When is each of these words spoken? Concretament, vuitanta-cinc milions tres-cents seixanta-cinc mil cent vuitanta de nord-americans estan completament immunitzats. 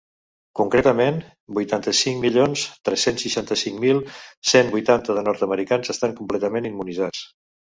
Concretament, 0.59 1.19
vuitanta-cinc 1.57 2.17
milions 2.23 2.63
tres-cents 2.89 3.25
seixanta-cinc 3.27 3.79
mil 3.85 4.01
cent 4.55 4.75
vuitanta 4.79 5.19
de 5.19 5.25
nord-americans 5.29 5.95
estan 5.97 6.17
completament 6.23 6.73
immunitzats. 6.73 7.25